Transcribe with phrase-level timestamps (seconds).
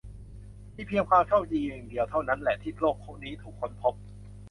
[0.75, 3.93] มีเพียงความโชคดีอย่างเดียวเท่านั้นแหละ ที่โลกนี้ถูกค้นพบ